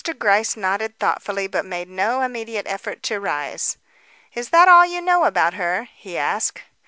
[0.17, 3.77] Gryce nodded thoughtfully, but made no immediate effort to rise.
[4.33, 6.63] "Is that all you know about her?" he asked.